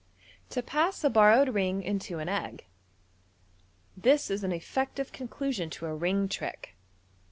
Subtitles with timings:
[0.57, 2.65] "To Pass a Borrowed Ring into an Egg.—
[4.05, 6.75] This is an effec tive conclusion to a ring trick.